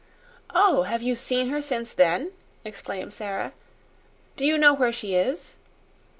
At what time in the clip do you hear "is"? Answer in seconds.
5.13-5.53